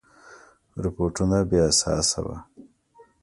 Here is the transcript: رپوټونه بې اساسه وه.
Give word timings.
رپوټونه 0.83 1.37
بې 1.49 1.59
اساسه 1.69 2.19
وه. 2.25 2.37